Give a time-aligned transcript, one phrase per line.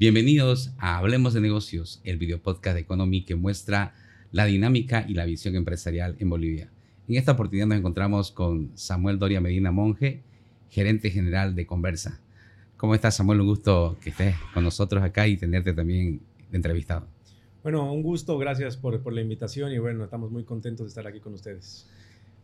[0.00, 3.92] Bienvenidos a Hablemos de Negocios, el video podcast de Economy que muestra
[4.32, 6.70] la dinámica y la visión empresarial en Bolivia.
[7.06, 10.22] En esta oportunidad nos encontramos con Samuel Doria Medina Monge,
[10.70, 12.18] gerente general de Conversa.
[12.78, 13.42] ¿Cómo estás, Samuel?
[13.42, 17.06] Un gusto que estés con nosotros acá y tenerte también entrevistado.
[17.62, 21.06] Bueno, un gusto, gracias por, por la invitación y bueno, estamos muy contentos de estar
[21.06, 21.86] aquí con ustedes.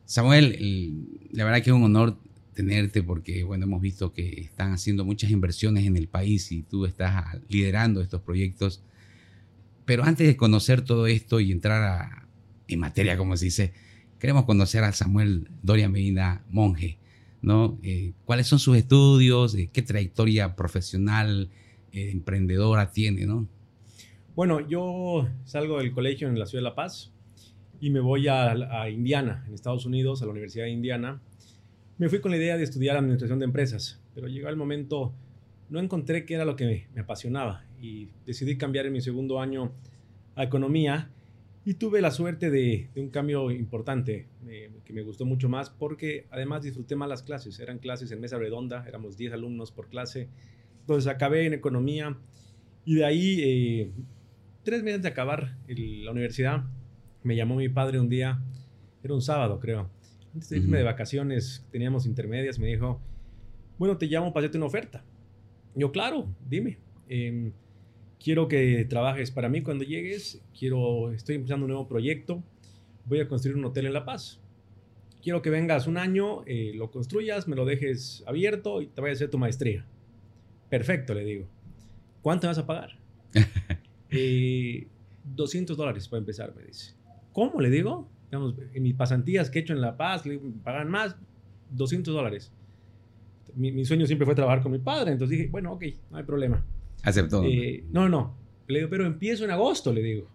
[0.04, 2.18] Samuel, la verdad que es un honor
[2.56, 6.86] tenerte porque, bueno, hemos visto que están haciendo muchas inversiones en el país y tú
[6.86, 8.82] estás liderando estos proyectos.
[9.84, 12.26] Pero antes de conocer todo esto y entrar
[12.66, 13.72] en materia, como se dice,
[14.18, 16.98] queremos conocer a Samuel Doria Medina Monje,
[17.42, 17.78] ¿no?
[17.82, 19.54] Eh, ¿Cuáles son sus estudios?
[19.54, 21.50] Eh, ¿Qué trayectoria profesional,
[21.92, 23.46] eh, emprendedora tiene, no?
[24.34, 27.12] Bueno, yo salgo del colegio en la ciudad de La Paz
[27.80, 31.20] y me voy a, a Indiana, en Estados Unidos, a la Universidad de Indiana
[31.98, 35.14] me fui con la idea de estudiar administración de empresas, pero llegó el momento,
[35.70, 39.72] no encontré qué era lo que me, apasionaba y decidí cambiar en mi segundo año
[40.34, 41.10] a economía
[41.64, 46.26] y tuve la suerte de, un cambio importante eh, que me gustó mucho más porque
[46.30, 47.58] además disfruté más las clases.
[47.58, 50.28] Eran clases en mesa redonda, éramos 10 alumnos por clase.
[50.80, 52.16] Entonces acabé en economía
[52.84, 53.90] y de ahí, eh,
[54.62, 56.64] tres meses de acabar la universidad,
[57.24, 58.40] me llamó mi padre un día,
[59.02, 59.90] era un sábado creo,
[60.36, 63.00] antes de irme de vacaciones, teníamos intermedias, me dijo,
[63.78, 65.02] bueno, te llamo para hacerte una oferta.
[65.74, 66.78] Yo, claro, dime.
[67.08, 67.52] Em,
[68.22, 70.42] quiero que trabajes para mí cuando llegues.
[70.58, 72.42] Quiero, estoy empezando un nuevo proyecto.
[73.06, 74.40] Voy a construir un hotel en La Paz.
[75.22, 79.16] Quiero que vengas un año, eh, lo construyas, me lo dejes abierto y te vayas
[79.16, 79.86] a hacer tu maestría.
[80.68, 81.46] Perfecto, le digo.
[82.20, 82.98] ¿Cuánto vas a pagar?
[84.10, 86.94] 200 eh, dólares para empezar, me dice.
[87.32, 87.58] ¿Cómo?
[87.60, 91.16] Le digo digamos, en mis pasantías que he hecho en La Paz, me pagan más,
[91.70, 92.52] 200 dólares.
[93.54, 96.64] Mi, sueño siempre fue trabajar con mi padre, entonces dije, bueno, ok, no hay problema.
[97.02, 97.42] ¿Aceptó?
[97.44, 98.34] Eh, no, no,
[98.66, 100.28] le digo, pero empiezo en agosto, le digo.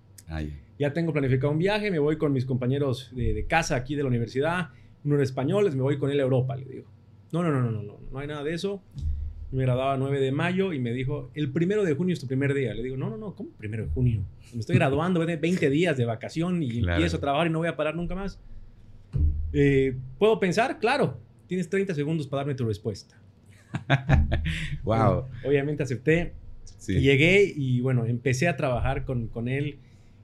[0.79, 4.09] Ya tengo planificado un viaje, me voy con mis compañeros de, casa aquí de la
[4.09, 4.69] universidad,
[5.03, 6.85] unos españoles, me voy con él a Europa, le digo.
[7.31, 8.81] No, no, no, no, no, no, no hay nada de eso
[9.51, 12.53] me graduaba 9 de mayo y me dijo, el primero de junio es tu primer
[12.53, 12.73] día.
[12.73, 14.23] Le digo, no, no, no, ¿cómo primero de junio?
[14.53, 17.67] Me estoy graduando, voy 20 días de vacación y empiezo a trabajar y no voy
[17.67, 18.39] a parar nunca más.
[19.51, 20.79] Eh, ¿Puedo pensar?
[20.79, 23.21] Claro, tienes 30 segundos para darme tu respuesta.
[24.83, 25.25] wow.
[25.45, 26.33] obviamente acepté.
[26.87, 29.79] llegué y bueno, empecé a trabajar con, con él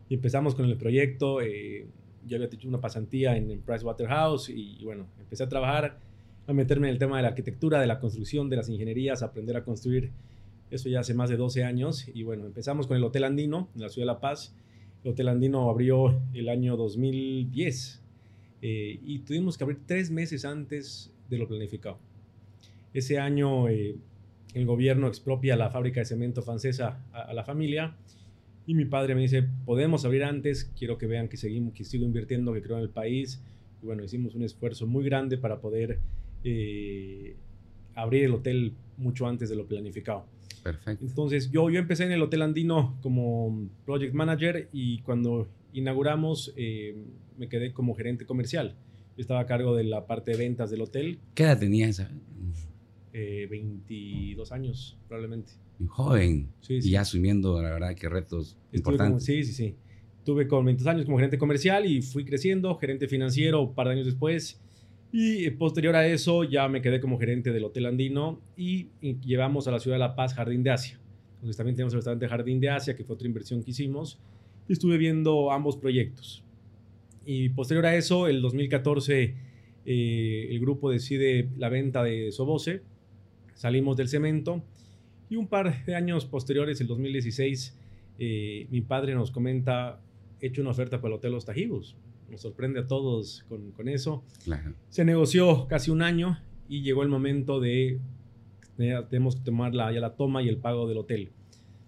[0.07, 1.41] y empezamos con el proyecto.
[1.41, 1.85] Eh,
[2.25, 5.99] yo había hecho una pasantía en, en Pricewaterhouse y, y bueno, empecé a trabajar
[6.47, 9.58] a meterme en el tema de la arquitectura, de la construcción, de las ingenierías, aprender
[9.58, 10.12] a construir.
[10.72, 12.08] Eso ya hace más de 12 años.
[12.13, 14.56] Y bueno, empezamos con el Hotel Andino en la ciudad de La Paz.
[15.03, 18.02] El Hotel Andino abrió el año 2010
[18.62, 22.00] eh, y tuvimos que abrir tres meses antes de lo planificado.
[22.94, 23.97] Ese año eh,
[24.53, 27.96] el gobierno expropia la fábrica de cemento francesa a, la familia
[28.66, 32.06] y mi padre me dice, podemos abrir antes, quiero que vean que, seguimos, que sigo
[32.06, 33.41] invirtiendo, que creo en el país.
[33.81, 36.00] Y bueno, hicimos un esfuerzo muy grande para poder
[36.44, 37.36] eh,
[37.96, 40.25] abrir el hotel mucho antes de lo planificado.
[40.64, 41.06] Perfecto.
[41.06, 46.96] Entonces, yo, yo empecé en el Hotel Andino como project manager y cuando inauguramos eh,
[47.38, 48.75] me quedé como gerente comercial.
[49.16, 51.20] Yo estaba a cargo de la parte de ventas del hotel.
[51.34, 52.12] ¿Qué edad tenía esa?
[53.14, 55.54] 22 eh, años, probablemente.
[55.88, 56.50] joven.
[56.62, 59.24] Sí, Y ya asumiendo, la verdad, que retos importantes.
[59.24, 59.75] sí, sí, sí.
[60.24, 63.94] Tuve con 22 años como gerente comercial y fui creciendo, gerente financiero un par de
[63.94, 64.59] años después
[65.19, 69.67] y eh, posterior a eso ya me quedé como gerente del Hotel Andino y, llevamos
[69.67, 71.00] a la ciudad de La Paz Jardín de Asia.
[71.38, 74.19] Entonces también tenemos el restaurante Jardín de Asia, que fue otra inversión que hicimos.
[74.69, 76.44] Y estuve viendo ambos proyectos.
[77.25, 79.33] Y posterior a eso, el 2014,
[79.88, 82.83] eh, el grupo decide la venta de Sobose.
[83.56, 84.61] Salimos del cemento.
[85.31, 87.75] Y un par de años posteriores, el 2016,
[88.19, 90.00] eh, mi padre nos comenta,
[90.41, 91.97] he hecho una oferta para el Hotel Los Tajivos
[92.29, 94.23] nos sorprende a todos con, con eso.
[94.89, 96.39] Se negoció casi un año
[96.69, 98.00] y llegó el momento de,
[99.09, 101.31] tenemos que tomar la, ya la toma y el pago del hotel.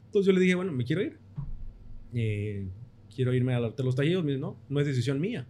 [0.06, 1.18] Entonces yo le dije, bueno, me quiero ir.
[2.14, 2.68] Eh,
[3.14, 4.24] quiero irme al Hotel Los Talleros.
[4.24, 5.48] Me dice, no, no es decisión mía.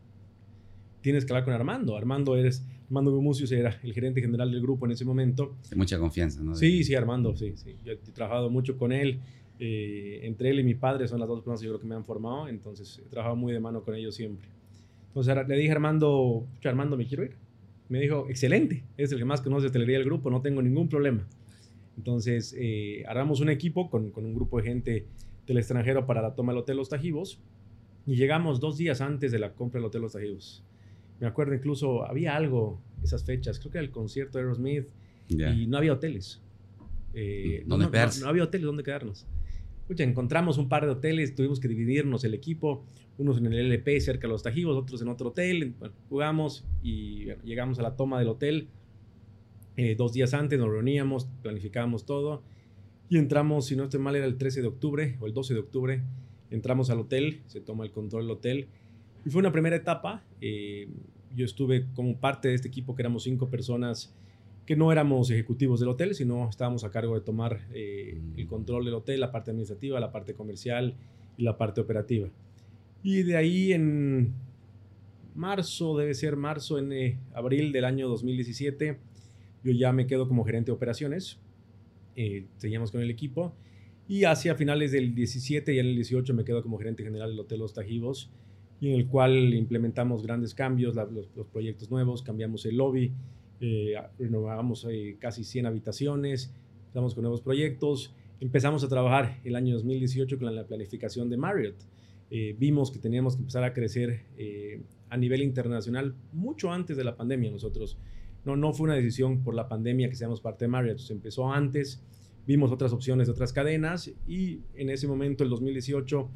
[1.01, 1.95] Tienes que hablar con Armando.
[1.95, 5.55] Armando eres, Armando Bumucius era el gerente general del grupo en ese momento.
[5.69, 6.55] De mucha confianza, ¿no?
[6.55, 7.77] Sí, sí, Armando, sí, sí.
[7.85, 9.19] Yo he trabajado mucho con él.
[9.61, 11.95] Eh, entre él y mi padre son las dos personas que yo creo que me
[11.95, 14.47] han formado, entonces he trabajado muy de mano con ellos siempre.
[15.09, 17.35] Entonces le dije a Armando, Armando, me quiero ir.
[17.89, 21.27] Me dijo, excelente, es el que más conoce hostelería del grupo, no tengo ningún problema.
[21.97, 25.07] Entonces eh, armamos un equipo con, con, un grupo de gente
[25.47, 27.41] del extranjero para la toma del Hotel Los Tajivos
[28.05, 30.63] y llegamos dos días antes de la compra del Hotel Los Tajivos.
[31.19, 34.87] Me acuerdo incluso, había algo esas fechas, creo que era el concierto de Aerosmith
[35.27, 36.41] y no había hoteles.
[37.13, 39.25] Eh, ¿Dónde no, no, no, había hoteles donde quedarnos.
[39.89, 42.85] Oye, encontramos un par de hoteles, tuvimos que dividirnos el equipo,
[43.17, 45.73] unos en el LP cerca de los Tajivos, otros en otro hotel.
[45.79, 48.67] Bueno, jugamos y llegamos a la toma del hotel.
[49.77, 52.43] Eh, dos días antes nos reuníamos, planificábamos todo
[53.09, 55.59] y entramos, si no estoy mal, era el 13 de octubre o el 12 de
[55.59, 56.03] octubre.
[56.51, 58.67] Entramos al hotel, se toma el control del hotel
[59.25, 60.23] y fue una primera etapa.
[60.39, 60.87] Eh,
[61.35, 64.13] yo estuve como parte de este equipo que éramos cinco personas
[64.69, 68.85] que no éramos ejecutivos del hotel, sino estábamos a cargo de tomar eh, el control
[68.85, 70.93] del hotel, la parte administrativa, la parte comercial
[71.37, 72.29] y la parte operativa.
[73.01, 74.31] Y de ahí en
[75.33, 78.99] marzo, debe ser marzo, en eh, abril del año 2017,
[79.63, 81.39] yo ya me quedo como gerente de operaciones.
[82.15, 83.55] Eh, seguíamos con el equipo.
[84.07, 87.39] Y hacia finales del 17 y en el 18 me quedo como gerente general del
[87.39, 88.29] Hotel Los Tajivos,
[88.79, 93.13] y en el cual implementamos grandes cambios, los, los, proyectos nuevos, cambiamos el lobby,
[93.61, 96.53] eh, renovamos eh, casi 100 habitaciones,
[96.87, 98.13] estamos con nuevos proyectos.
[98.39, 101.75] Empezamos a trabajar el año 2018 con la planificación de Marriott.
[102.31, 104.25] Eh, vimos que teníamos que empezar a crecer
[105.09, 107.97] a nivel internacional mucho antes de la pandemia nosotros.
[108.45, 111.51] No, no fue una decisión por la pandemia que seamos parte de Marriott, se empezó
[111.51, 112.01] antes,
[112.47, 116.29] vimos otras opciones de otras cadenas y en ese momento, el 2018,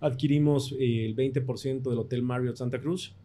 [0.00, 3.16] adquirimos el 20% del Hotel Marriott Santa Cruz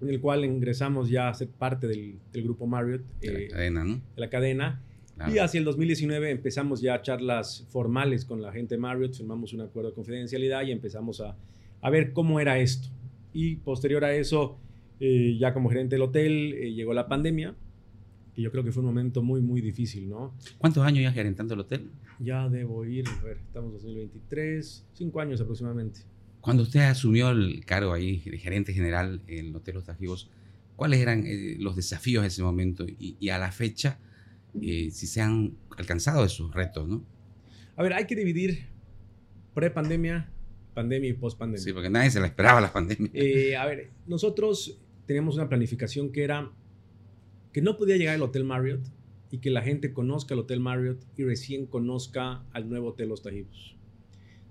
[0.00, 3.02] en el cual ingresamos ya a ser parte del, grupo Marriott.
[3.20, 3.94] De la eh, cadena, ¿no?
[3.94, 4.82] De la cadena.
[5.32, 9.62] Y hacia el 2019 empezamos ya charlas formales con la gente de Marriott, firmamos un
[9.62, 11.36] acuerdo de confidencialidad y empezamos a,
[11.80, 12.88] a ver cómo era esto.
[13.32, 14.58] Y posterior a eso,
[15.00, 17.56] eh, ya como gerente del hotel, eh, llegó la pandemia,
[18.38, 20.32] y yo creo que fue un momento muy, muy difícil, ¿no?
[20.58, 21.90] ¿Cuántos años ya gerentando el hotel?
[22.20, 26.02] Ya debo ir, a ver, estamos en 2023, cinco años aproximadamente.
[26.40, 30.30] Cuando usted asumió el cargo ahí, de gerente general en el Hotel Los Tajivos,
[30.76, 33.98] ¿cuáles eran eh, los desafíos en ese momento y, a la fecha,
[34.62, 37.04] eh, si se han alcanzado esos retos, no?
[37.76, 38.66] A ver, hay que dividir
[39.54, 40.30] pre-pandemia,
[40.74, 41.62] pandemia y post-pandemia.
[41.62, 43.10] Sí, porque nadie se la esperaba la pandemia.
[43.14, 46.52] Eh, a ver, nosotros teníamos una planificación que era
[47.52, 48.86] que no podía llegar el Hotel Marriott
[49.30, 53.22] y que la gente conozca el Hotel Marriott y recién conozca al nuevo Hotel Los
[53.22, 53.77] Tajivos.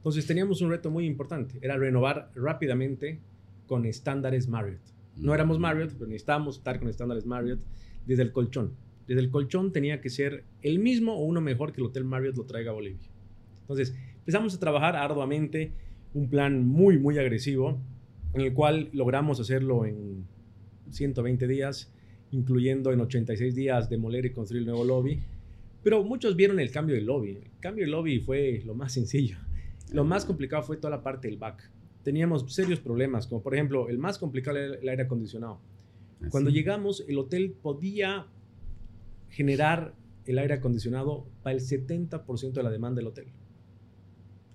[0.07, 3.19] Entonces teníamos un reto muy importante, era renovar rápidamente
[3.65, 4.79] con estándares Marriott.
[5.17, 7.59] No éramos Marriott, pero necesitábamos estar con estándares Marriott
[8.05, 8.71] desde el colchón.
[9.05, 12.37] Desde el colchón tenía que ser el mismo o uno mejor que el Hotel Marriott
[12.37, 13.09] lo traiga a Bolivia.
[13.59, 15.73] Entonces empezamos a trabajar arduamente
[16.13, 17.77] un plan muy, muy agresivo,
[18.33, 20.25] en el cual logramos hacerlo en
[20.89, 21.91] 120 días,
[22.31, 25.19] incluyendo en 86 días demoler y construir el nuevo lobby.
[25.83, 27.31] Pero muchos vieron el cambio del lobby.
[27.31, 29.37] El cambio del lobby fue lo más sencillo.
[29.91, 31.71] Lo más complicado fue toda la parte del back.
[32.03, 35.59] Teníamos serios problemas, como por ejemplo, el más complicado era el aire acondicionado.
[36.21, 38.27] Ah, Cuando llegamos, el hotel podía
[39.29, 39.93] generar
[40.25, 43.27] el aire acondicionado para el 70% de la demanda del hotel.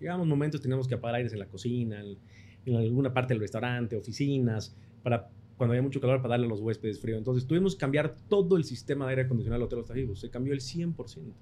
[0.00, 4.76] Llegamos momentos, teníamos que apagar aires en la cocina, en, alguna parte del restaurante, oficinas,
[5.02, 7.17] para cuando había mucho calor para darle a los huéspedes frío.
[7.17, 10.20] Entonces tuvimos que cambiar todo el sistema de aire acondicionado del Hotel Los Tajivos.
[10.20, 11.32] Se cambió el 100%.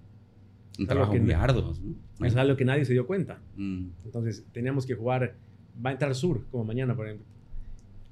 [0.81, 1.75] Un trabajo muy arduo.
[2.25, 3.41] Es algo que nadie se dio cuenta.
[3.57, 3.89] Mm.
[4.05, 5.37] Entonces, teníamos que jugar,
[5.85, 7.27] va a entrar Sur, como mañana, por ejemplo.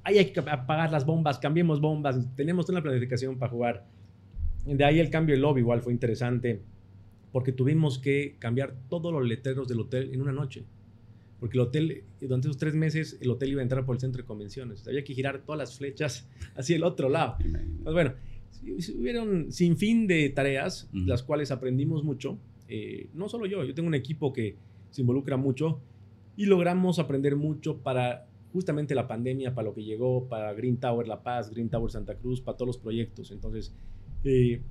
[0.05, 2.35] Ahí hay que apagar las bombas, cambiemos bombas.
[2.35, 3.87] Tenemos una planificación para jugar.
[4.67, 6.62] De ahí el cambio del lobby igual fue interesante,
[7.33, 10.64] porque tuvimos que cambiar todos los letreros del hotel en una noche.
[11.40, 14.23] Porque el hotel, durante esos tres meses, el hotel iba a entrar por el centro
[14.23, 14.87] de convenciones.
[14.87, 17.37] Había que girar todas las flechas hacia el otro lado.
[17.83, 18.12] Pues bueno,
[18.99, 22.38] hubieron sin fin de tareas, las cuales aprendimos mucho.
[22.69, 24.57] Eh, no solo yo, yo tengo un equipo que
[24.91, 25.81] se involucra mucho
[26.37, 31.07] y logramos aprender mucho para justamente la pandemia, para lo que llegó, para Green Tower
[31.07, 33.31] La Paz, Green Tower Santa Cruz, para todos los proyectos.
[33.31, 33.75] Entonces,
[34.25, 34.63] eh,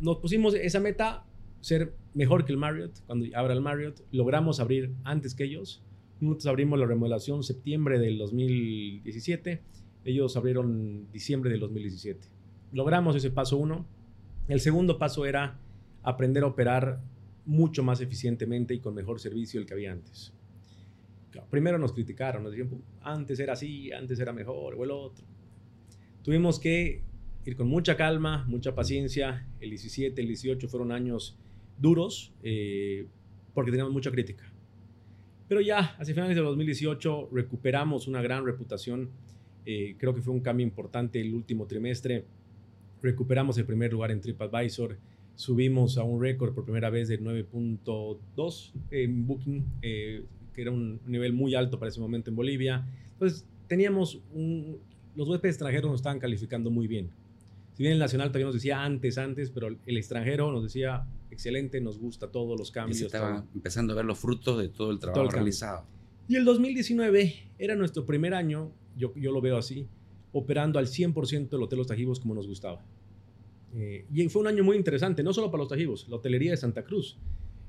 [0.00, 1.24] nos pusimos esa meta,
[1.60, 5.82] ser mejor que el Marriott, cuando abra el Marriott, logramos abrir antes que ellos.
[6.20, 9.62] Nosotros abrimos la remodelación septiembre del 2017,
[10.04, 12.34] ellos abrieron diciembre del 2017
[12.74, 13.86] logramos ese paso uno.
[14.48, 15.56] El segundo paso era
[16.02, 17.00] aprender a operar
[17.46, 20.32] mucho más eficientemente y con mejor servicio del que había antes.
[21.50, 25.24] primero nos criticaron, nos dijeron, antes era así, antes era mejor, o el otro.
[26.22, 27.02] Tuvimos que
[27.44, 29.46] ir con mucha calma, mucha paciencia.
[29.60, 31.36] El 17, el 18 fueron años
[31.78, 33.06] duros eh,
[33.52, 34.50] porque teníamos mucha crítica.
[35.48, 39.10] Pero ya, hacia finales de 2018, recuperamos una gran reputación.
[39.66, 42.24] Eh, creo que fue un cambio importante el último trimestre
[43.04, 44.98] recuperamos el primer lugar en TripAdvisor,
[45.36, 51.00] subimos a un récord por primera vez de 9.2 en Booking, eh, que era un
[51.06, 52.86] nivel muy alto para ese momento en Bolivia.
[53.12, 54.78] Entonces, teníamos un,
[55.16, 57.10] los huéspedes extranjeros nos estaban calificando muy bien.
[57.74, 61.80] Si bien el nacional todavía nos decía antes, antes, pero el extranjero nos decía, excelente,
[61.80, 63.00] nos gusta todos los cambios.
[63.00, 65.84] Y estaba empezando a ver los frutos de todo el trabajo realizado.
[66.28, 69.88] Y el 2019 era nuestro primer año, yo, yo lo veo así,
[70.32, 72.84] operando al 100% el Hotel Los Tajivos como nos gustaba.
[73.76, 76.56] Eh, y fue un año muy interesante, no solo para los Tajivos, la hotelería de
[76.56, 77.18] Santa Cruz.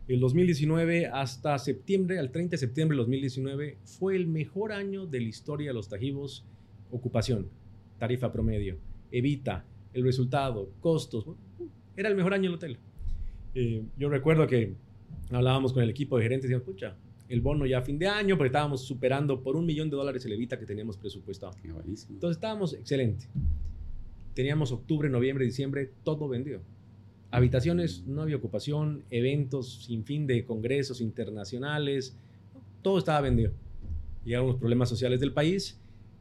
[0.08, 5.20] El 2019 hasta septiembre, al 30 de septiembre del 2019, fue el mejor año de
[5.20, 6.46] la historia de los Tajivos.
[6.92, 7.50] Ocupación,
[7.98, 8.78] tarifa promedio,
[9.12, 11.26] evita, el resultado, costos.
[11.98, 12.78] Era el mejor año del hotel.
[13.56, 14.76] Eh, yo recuerdo que
[15.32, 16.96] hablábamos con el equipo de gerentes y decíamos, pucha,
[17.30, 20.24] el bono ya a fin de año, porque estábamos superando por un millón de dólares
[20.26, 21.54] el evita que teníamos presupuestado.
[21.64, 23.26] Entonces estábamos excelente.
[24.36, 26.62] Teníamos octubre, noviembre, diciembre, todo vendido.
[27.32, 32.18] Habitaciones, no había ocupación, eventos sin fin de congresos internacionales,
[32.82, 33.54] todo estaba vendido.
[34.26, 35.80] Llegaron los problemas sociales del país.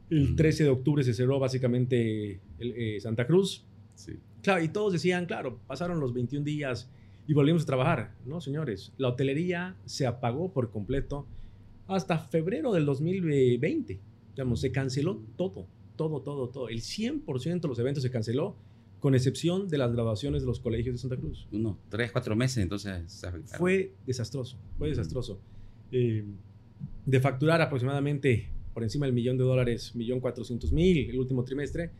[0.09, 3.65] El 13 de octubre se cerró básicamente eh, Santa Cruz.
[3.95, 4.13] Sí.
[4.41, 6.89] Claro, y todos decían, claro, pasaron los 21 días
[7.27, 8.15] y volvimos a trabajar.
[8.25, 11.27] No, señores, la hotelería se apagó por completo
[11.87, 13.99] hasta febrero del 2020.
[14.35, 16.69] Digamos, se canceló todo todo, todo, todo.
[16.69, 18.55] El 100% de los eventos se canceló,
[18.99, 21.47] con excepción de las graduaciones de los colegios de Santa Cruz.
[21.51, 25.39] Uno, tres, cuatro meses, entonces se Fue desastroso, fue desastroso.
[25.91, 26.25] Eh,
[27.05, 31.91] de facturar aproximadamente por encima del millón de dólares, millón cuatrocientos mil el último trimestre,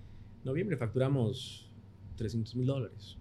[0.44, 1.72] noviembre facturamos
[2.16, 3.18] 300 mil dólares,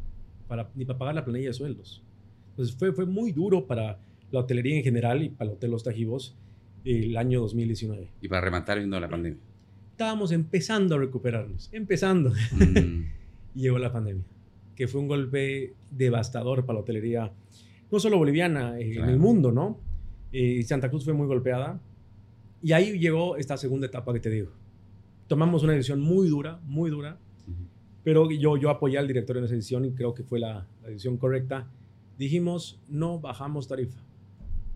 [0.49, 2.03] para, ni para pagar la planilla de sueldos.
[2.51, 4.01] Entonces fue, fue muy duro para
[4.31, 6.37] la hotelería en general y para el Hotel Los Tajivos
[6.85, 8.13] el año 2019.
[8.23, 9.41] Y para rematar viendo la pandemia
[9.95, 12.31] estábamos empezando a recuperarnos, empezando.
[12.31, 13.05] Mm.
[13.55, 14.25] y llegó la pandemia,
[14.75, 17.33] que fue un golpe devastador para la hotelería,
[17.93, 19.79] no solo boliviana, eh, en el mundo, ¿no?
[20.33, 21.81] Eh, Santa Cruz fue muy golpeada.
[22.61, 24.51] Y ahí llegó esta segunda etapa que te digo.
[25.29, 27.17] Tomamos una decisión muy dura, muy dura,
[28.03, 30.89] pero yo, yo apoyé al director en esa decisión y creo que fue la, la
[30.89, 31.71] decisión correcta.
[32.19, 34.01] Dijimos, no bajamos tarifa.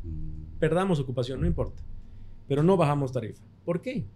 [0.04, 0.58] Mm.
[0.60, 1.82] Perdamos ocupación, no importa,
[2.46, 3.42] pero no bajamos tarifa.
[3.64, 4.06] ¿Por qué?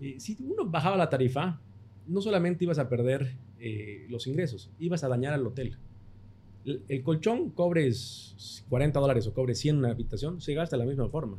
[0.00, 1.60] Eh, si uno bajaba la tarifa,
[2.06, 5.78] no solamente ibas a perder eh, los ingresos, ibas a dañar al hotel.
[6.64, 10.88] El, colchón, cobres 40 dólares o cobres 100 en una habitación, se gasta de la
[10.88, 11.38] misma forma.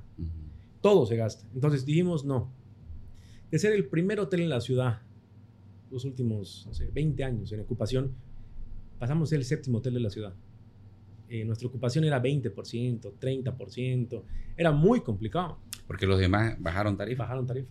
[0.82, 1.48] Todo se gasta.
[1.54, 2.52] Entonces dijimos, no.
[3.50, 5.02] De ser el primer hotel en la ciudad,
[5.90, 8.14] los últimos 20 años en ocupación,
[9.00, 10.36] pasamos a ser el séptimo hotel de la ciudad.
[11.28, 14.24] Eh, nuestra ocupación era 20%, 30%.
[14.56, 15.58] Era muy complicado.
[15.88, 17.24] Porque los demás bajaron tarifa.
[17.24, 17.70] Bajaron tarifa.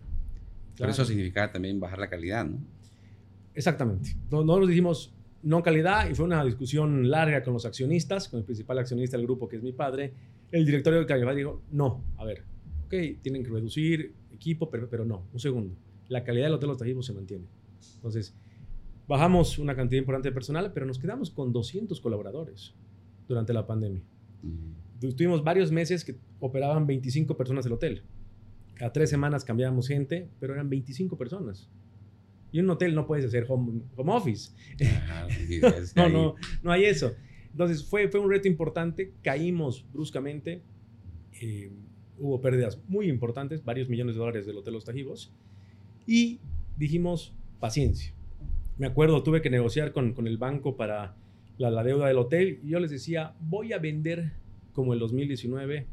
[0.76, 2.59] Pero eso significaba también bajar la calidad, ¿no?
[3.54, 4.16] Exactamente.
[4.31, 8.78] Nosotros dijimos no calidad y fue una discusión larga con los accionistas, con el principal
[8.78, 10.12] accionista del grupo que es mi padre.
[10.50, 12.45] El directorio de calidad dijo, no, a ver,
[12.87, 15.75] ok, tienen que reducir equipo, pero, pero no, un segundo.
[16.09, 17.45] La calidad del hotel Los Tajivos se mantiene.
[17.97, 18.35] Entonces,
[19.07, 22.75] bajamos una cantidad importante de personal, pero nos quedamos con 200 colaboradores
[23.28, 24.02] durante la pandemia.
[24.99, 28.02] Tuvimos varios meses que operaban 25 personas el hotel.
[28.75, 31.69] Cada tres semanas cambiábamos gente, pero eran 25 personas.
[32.50, 34.52] Y en un hotel no puedes hacer home, home office.
[35.09, 35.26] Ah,
[35.97, 37.14] no, no, no hay eso.
[37.50, 40.62] Entonces fue, fue un reto importante, caímos bruscamente,
[41.40, 41.71] eh,
[42.19, 45.33] hubo pérdidas muy importantes, varios millones de dólares del Hotel Los Tajivos,
[46.07, 46.40] y
[46.76, 48.12] dijimos, paciencia.
[48.76, 51.16] Me acuerdo, tuve que negociar con, con el banco para
[51.59, 54.33] la, la, deuda del hotel, y yo les decía, voy a vender
[54.73, 55.87] como el 2019,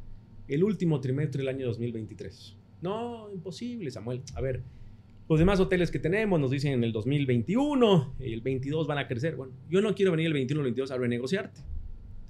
[0.48, 2.58] el último trimestre del año 2023.
[2.82, 4.22] No, imposible, Samuel.
[4.36, 4.64] A ver,
[5.30, 9.36] los demás hoteles que tenemos nos dicen en el 2021, el 22 van a crecer.
[9.36, 11.62] Bueno, yo no quiero venir el 21 o el 22 a renegociarte.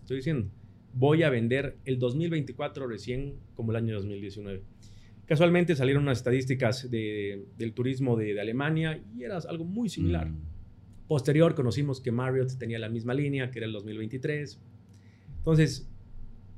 [0.01, 0.50] Estoy diciendo,
[0.93, 4.62] voy a vender el 2024 recién como el año 2019.
[5.25, 10.29] Casualmente salieron unas estadísticas del turismo de, Alemania y era algo muy similar.
[10.29, 10.41] Mm.
[11.08, 14.60] Posterior conocimos que Marriott tenía la misma línea, que era el 2023.
[15.38, 15.89] Entonces,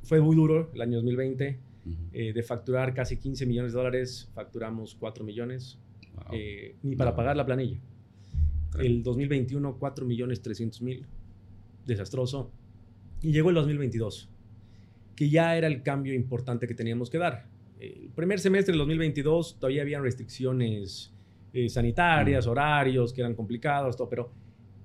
[0.02, 1.60] fue muy duro el año 2020
[2.14, 5.78] eh, de facturar casi 15 millones de dólares, facturamos 4 millones,
[6.32, 7.80] eh, ni para pagar la planilla.
[8.80, 11.06] El 2021, 4 millones 300 mil,
[11.86, 12.52] desastroso.
[13.22, 14.30] Y llegó el 2022,
[15.16, 17.48] que ya era el cambio importante que teníamos que dar.
[17.80, 21.14] El primer semestre del 2022 todavía había restricciones
[21.52, 24.32] eh, sanitarias, horarios que eran complicados, todo, pero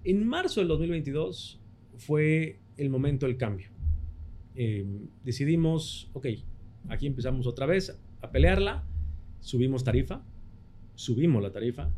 [0.03, 1.61] en marzo del 2022
[1.97, 3.69] fue el momento del cambio.
[5.23, 6.27] decidimos, ok,
[6.89, 8.85] Aquí empezamos otra vez a pelearla,
[9.41, 10.23] subimos tarifa,
[10.95, 11.91] subimos la tarifa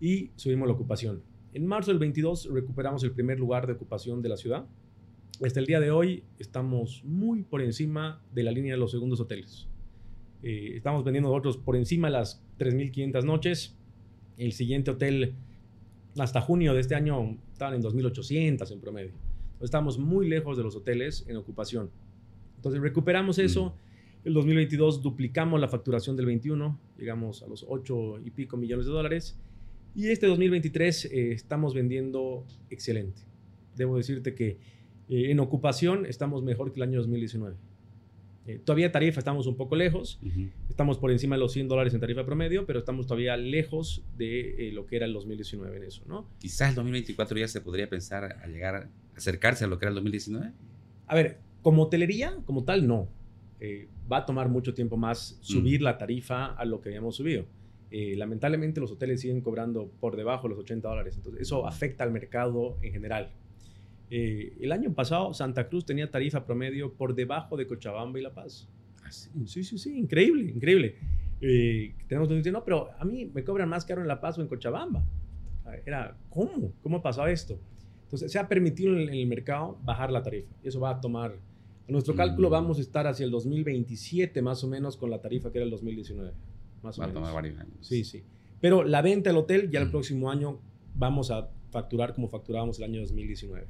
[0.00, 1.22] y subimos la ocupación.
[1.52, 4.66] En marzo del 22 recuperamos el primer lugar de ocupación de la ciudad.
[5.44, 9.20] Hasta el día de hoy estamos muy por encima de la línea de los segundos
[9.20, 9.68] hoteles.
[10.42, 13.76] Eh, estamos vendiendo nosotros por encima de las 3.500 noches.
[14.36, 15.34] El siguiente hotel
[16.18, 19.12] hasta junio de este año estaban en 2.800 en promedio.
[19.60, 21.90] Estamos muy lejos de los hoteles en ocupación.
[22.56, 23.74] Entonces recuperamos eso.
[24.24, 28.92] El 2022 duplicamos la facturación del 21, llegamos a los 8 y pico millones de
[28.92, 29.38] dólares.
[29.94, 33.20] Y este 2023 eh, estamos vendiendo excelente.
[33.76, 34.56] Debo decirte que
[35.10, 37.54] eh, en ocupación estamos mejor que el año 2019.
[38.46, 40.18] Eh, todavía tarifa estamos un poco lejos,
[40.70, 44.70] estamos por encima de los 100 dólares en tarifa promedio, pero estamos todavía lejos de
[44.72, 46.26] lo que era el 2019 en eso, ¿no?
[46.38, 49.90] Quizás el 2024 ya se podría pensar a llegar, a acercarse a lo que era
[49.90, 50.52] el 2019.
[51.06, 53.08] A ver, como hotelería, como tal, no.
[54.10, 57.44] Va a tomar mucho tiempo más subir la tarifa a lo que habíamos subido.
[57.90, 62.02] Eh, lamentablemente los hoteles siguen cobrando por debajo de los 80 dólares, entonces eso afecta
[62.02, 63.30] al mercado en general.
[64.10, 68.34] Eh, el año pasado Santa Cruz tenía tarifa promedio por debajo de Cochabamba y La
[68.34, 68.68] Paz.
[69.04, 70.96] Ah, sí, sí, sí, increíble, increíble.
[71.40, 74.38] Eh, tenemos que decir, no, pero a mí me cobran más caro en La Paz
[74.38, 75.04] o en Cochabamba.
[75.86, 76.72] Era, ¿cómo?
[76.82, 77.58] ¿Cómo ha pasado esto?
[78.04, 80.48] Entonces se ha permitido en el mercado bajar la tarifa.
[80.62, 81.36] Y eso va a tomar,
[81.88, 82.52] a nuestro cálculo mm.
[82.52, 85.70] vamos a estar hacia el 2027 más o menos con la tarifa que era el
[85.70, 86.32] 2019
[86.84, 87.32] más o menos.
[87.32, 87.74] varios años.
[87.80, 88.22] Sí, sí.
[88.60, 90.60] Pero la venta del hotel ya el próximo año
[90.94, 93.66] vamos a facturar como facturábamos el año 2019.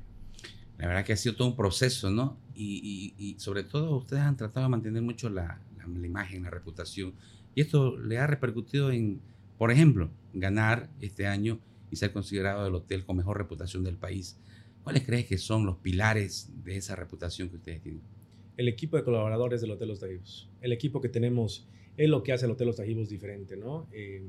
[0.79, 2.37] La verdad que ha sido todo un proceso, ¿no?
[2.55, 7.15] Y, sobre todo ustedes han tratado de mantener mucho la, la, imagen, la reputación.
[7.55, 9.21] Y esto le ha repercutido en,
[9.57, 14.37] por ejemplo, ganar este año y ser considerado el hotel con mejor reputación del país.
[14.85, 18.03] ¿Cuáles crees que son los pilares de esa reputación que ustedes tienen?
[18.59, 20.51] El equipo de colaboradores del Hotel Los Tajivos.
[20.61, 23.89] El equipo que tenemos es lo que hace el Hotel Los Tajivos diferente, ¿no?
[23.93, 24.29] Eh,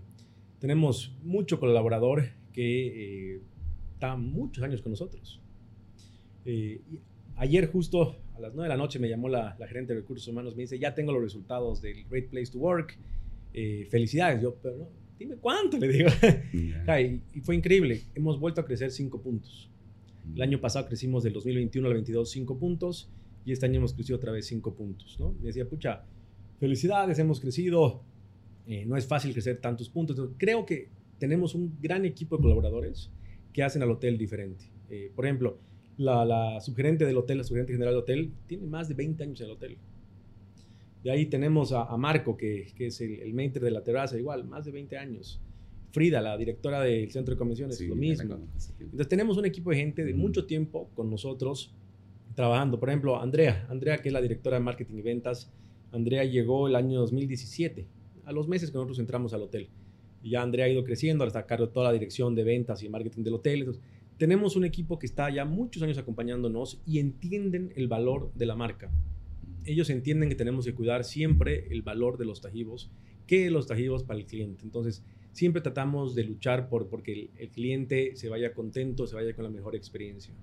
[0.59, 3.41] tenemos mucho colaborador que eh,
[3.95, 5.41] está muchos años con nosotros.
[6.45, 6.79] Eh,
[7.35, 10.55] ayer justo a las 9 de la noche me llamó la, gerente de recursos humanos,
[10.55, 12.97] me dice, ya tengo los resultados del Great Place to Work,
[13.89, 14.41] felicidades.
[14.41, 14.87] Yo, pero no,
[15.19, 16.09] dime cuánto, le digo.
[17.33, 19.69] y, fue increíble, hemos vuelto a crecer 5 puntos.
[20.33, 23.09] El año pasado crecimos del 2021 al 22 5 puntos
[23.45, 25.33] y este año hemos crecido otra vez 5 puntos, ¿no?
[25.33, 26.03] Me decía, pucha,
[26.59, 28.01] felicidades, hemos crecido.
[28.67, 30.31] Eh, no es fácil crecer tantos puntos.
[30.37, 33.11] creo que tenemos un gran equipo de colaboradores
[33.53, 34.65] que hacen al hotel diferente.
[34.89, 35.59] Eh, por ejemplo,
[35.97, 39.45] la, subgerente del hotel, la subgerente general del hotel, tiene más de 20 años en
[39.45, 39.77] el hotel.
[41.03, 44.65] De ahí tenemos a, Marco, que, es el, el maître de la terraza, igual, más
[44.65, 45.39] de 20 años.
[45.95, 48.37] Frida, la directora del centro de convenciones, lo mismo.
[48.81, 51.73] Entonces tenemos un equipo de gente de mucho tiempo con nosotros
[52.35, 52.77] trabajando.
[52.77, 55.53] Por ejemplo, Andrea, Andrea que es la directora de marketing y ventas,
[55.93, 57.87] Andrea llegó el año 2017,
[58.25, 59.69] a los meses que nosotros entramos al hotel.
[60.21, 62.83] Y ya Andrea ha ido creciendo, hasta a cargo de toda la dirección de ventas
[62.83, 63.79] y marketing del hotel.
[64.17, 68.57] tenemos un equipo que está ya muchos años acompañándonos y entienden el valor de la
[68.57, 68.91] marca.
[69.63, 72.91] Ellos entienden que tenemos que cuidar siempre el valor de los tajivos,
[73.27, 74.65] que los tajivos para el cliente.
[74.65, 75.01] Entonces,
[75.35, 79.49] siempre tratamos de luchar por porque el, cliente se vaya contento, se vaya con la
[79.49, 80.33] mejor experiencia.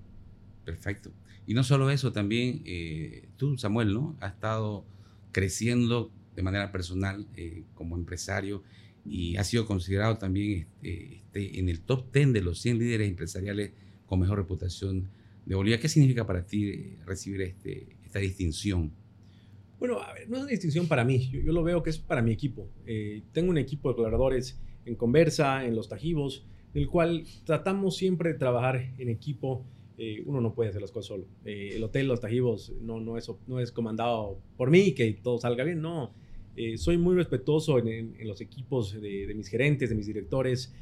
[0.66, 1.10] Perfecto.
[1.46, 4.16] Y no solo eso, también eh, tú, Samuel, ¿no?
[4.20, 4.84] Has estado
[5.32, 8.62] creciendo de manera personal eh, como empresario
[9.06, 13.08] y ha sido considerado también este, este, en el top 10 de los 100 líderes
[13.08, 13.72] empresariales
[14.06, 15.08] con mejor reputación
[15.46, 15.80] de Bolivia.
[15.80, 18.92] ¿Qué significa para ti eh, recibir este, esta distinción?
[19.78, 22.68] Bueno, no es una distinción para mí, yo, lo veo que es para mi equipo.
[22.86, 28.32] Eh, tengo un equipo de colaboradores en Conversa, en Los Tajivos, el cual tratamos siempre
[28.32, 29.64] de trabajar en equipo
[29.98, 31.26] eh, uno no puede hacer las cosas solo.
[31.44, 35.38] Eh, el hotel Los Tajivos no, no, es, no es comandado por mí, que todo
[35.38, 36.12] salga bien, no.
[36.56, 40.74] Eh, soy muy respetuoso en, los equipos de, mis gerentes, de mis directores.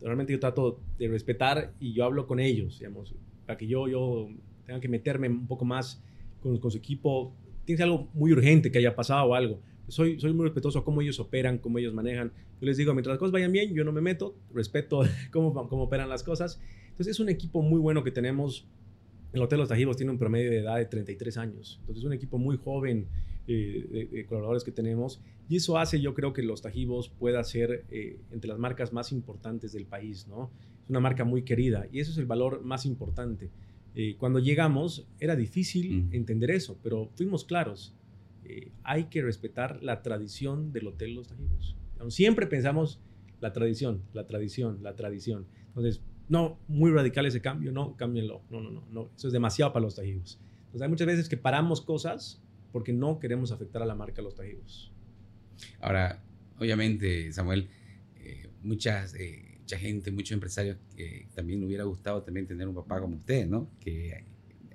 [0.00, 3.14] realmente yo trato de respetar y yo hablo con ellos, digamos,
[3.46, 4.28] para que yo, yo
[4.64, 6.02] tenga que meterme un poco más
[6.40, 7.32] con, con su equipo.
[7.64, 9.60] Tiene algo muy urgente que haya pasado o algo.
[9.88, 12.32] Soy, soy muy respetuoso a cómo ellos operan, cómo ellos manejan.
[12.60, 15.84] Yo les digo, mientras las cosas vayan bien, yo no me meto, respeto cómo, cómo
[15.84, 16.60] operan las cosas
[17.00, 18.66] entonces es un equipo muy bueno que tenemos.
[19.32, 21.78] El Hotel Los Tajivos tiene un promedio de edad de 33 años.
[21.80, 23.06] Entonces es un equipo muy joven
[23.46, 25.18] eh, de, colaboradores que tenemos.
[25.48, 29.12] Y eso hace, yo creo, que Los Tajivos pueda ser eh, entre las marcas más
[29.12, 30.26] importantes del país.
[30.28, 30.50] ¿no?
[30.84, 33.48] Es una marca muy querida y eso es el valor más importante.
[33.94, 37.94] Eh, cuando llegamos era difícil entender eso, pero fuimos claros.
[38.82, 41.79] hay que respetar la tradición del Hotel Los Tajivos.
[42.08, 43.00] Siempre pensamos
[43.40, 45.46] la tradición, la tradición, la tradición.
[45.68, 48.42] Entonces, no, muy radical ese cambio, no, cámbienlo.
[48.50, 50.38] No, no, no, no, eso es demasiado para los tajivos.
[50.66, 52.40] Entonces hay muchas veces que paramos cosas
[52.72, 54.92] porque no queremos afectar a la marca los tajivos.
[55.80, 56.22] Ahora,
[56.58, 57.68] obviamente, Samuel,
[58.20, 63.00] eh, muchas, eh, mucha gente, muchos empresarios que también hubiera gustado también tener un papá
[63.00, 63.68] como usted, ¿no?
[63.80, 64.24] Que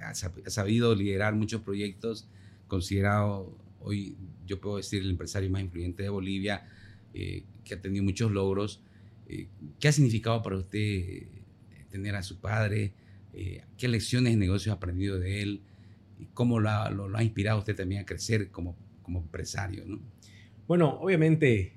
[0.02, 2.28] ha, sabido liderar muchos proyectos,
[2.68, 6.68] considerado hoy, yo puedo decir, el empresario más influyente de Bolivia,
[7.18, 8.84] eh, que ha tenido muchos logros
[9.28, 9.48] Eh,
[9.80, 11.28] ¿Qué ha significado para usted eh,
[11.90, 12.94] tener a su padre?
[13.78, 15.62] ¿Qué lecciones de negocios ha aprendido de él?
[16.20, 19.84] ¿Y cómo lo ha, lo, ha inspirado usted también a crecer como, como empresario?
[19.86, 20.00] ¿no?
[20.68, 21.74] Bueno, obviamente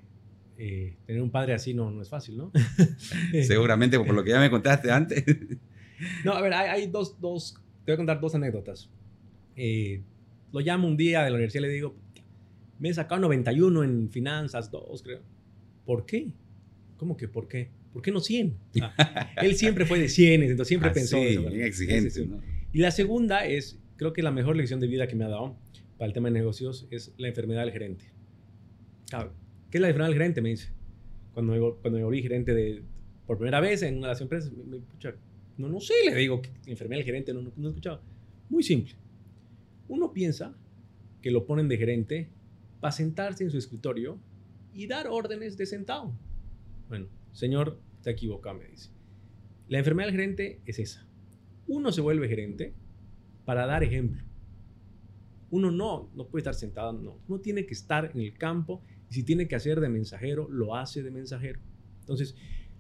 [0.57, 2.53] tener un padre así no, no es fácil, ¿no?
[3.43, 5.25] Seguramente por lo que ya me contaste antes.
[6.25, 8.91] no, a ver, hay, hay dos, dos, te voy a contar dos anécdotas.
[10.53, 11.97] lo llamo un día de la universidad y le digo,
[12.79, 15.21] me he sacado 91 en finanzas, dos, creo.
[15.85, 16.33] ¿Por qué?
[16.97, 17.71] ¿Cómo que por qué?
[17.93, 18.57] ¿Por qué no 100?
[18.83, 21.49] Ah, él siempre fue de 100, entonces siempre ah, pensó eso.
[21.49, 22.29] Bien exigente.
[22.73, 25.57] Y la segunda es, creo que la mejor lección de vida que me ha dado
[25.97, 28.05] para el tema de negocios es la enfermedad del gerente.
[29.71, 30.41] ¿Qué es la enfermedad del gerente?
[30.41, 30.73] Me dice.
[31.33, 32.83] Cuando me, cuando me volví gerente de,
[33.27, 34.81] por primera vez en una de las empresas, me,
[35.57, 38.03] no, no sé, le digo, enfermedad del gerente no, no, no he escuchado.
[38.49, 38.95] Muy simple.
[39.89, 40.57] Uno piensa
[41.23, 42.29] que lo ponen de gerente
[42.81, 44.19] para sentarse en su escritorio
[44.73, 46.13] y dar órdenes de sentado.
[46.89, 48.91] Bueno, señor, te equivocado, me dice.
[49.69, 51.07] La enfermedad del gerente es esa.
[51.67, 52.75] Uno se vuelve gerente
[53.45, 54.23] para dar ejemplo.
[55.51, 57.19] Uno no, no puede estar sentado, no.
[57.27, 60.77] Uno tiene que estar en el campo y si tiene que hacer de mensajero, lo
[60.77, 61.61] hace de mensajero.
[62.01, 62.37] Entonces,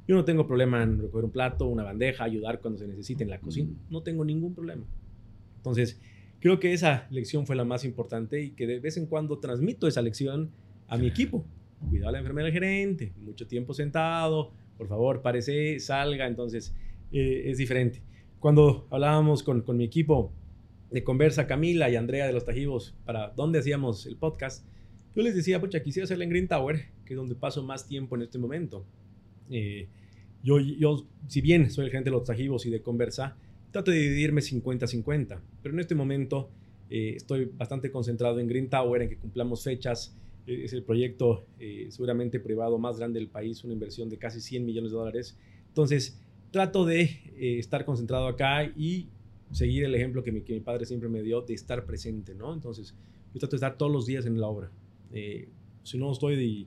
[0.06, 3.30] yo no tengo problema en recoger un plato, una bandeja, ayudar cuando se necesite en
[3.30, 3.70] la cocina.
[3.90, 4.86] No tengo ningún problema.
[5.56, 6.00] Entonces,
[6.40, 9.88] Creo que esa lección fue la más importante y que de vez en cuando transmito
[9.88, 10.50] esa lección
[10.86, 11.44] a mi equipo.
[11.88, 16.74] Cuidado a la enfermera gerente, mucho tiempo sentado, por favor, parece, salga, entonces
[17.12, 18.02] eh, es diferente.
[18.38, 20.32] Cuando hablábamos con, con mi equipo
[20.90, 24.64] de Conversa, Camila y Andrea de los Tajivos, para dónde hacíamos el podcast,
[25.14, 28.14] yo les decía, pucha, quisiera hacerla en Green Tower, que es donde paso más tiempo
[28.14, 28.86] en este momento.
[29.50, 29.88] Eh,
[30.42, 33.36] yo, yo, si bien soy el gerente de los Tajivos y de Conversa,
[33.70, 36.50] trato de dividirme 50-50, pero en este momento
[36.90, 40.16] eh, estoy bastante concentrado en Green Tower, en que cumplamos fechas.
[40.46, 44.40] Eh, es el proyecto eh, seguramente privado más grande del país, una inversión de casi
[44.40, 45.38] 100 millones de dólares.
[45.68, 49.08] Entonces, trato de estar concentrado acá y
[49.52, 52.54] seguir el ejemplo que mi, que mi, padre siempre me dio de estar presente, ¿no?
[52.54, 52.94] Entonces,
[53.34, 54.70] yo trato de estar todos los días en la obra.
[55.82, 56.66] si no estoy de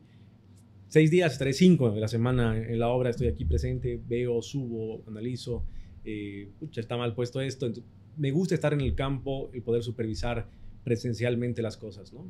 [0.88, 5.04] seis días, estaré cinco de la semana en la obra, estoy aquí presente, veo, subo,
[5.08, 5.64] analizo
[6.06, 7.72] eh, está mal puesto esto.
[8.18, 10.48] me gusta estar en el campo y poder supervisar
[10.84, 12.26] presencialmente las cosas, ¿no?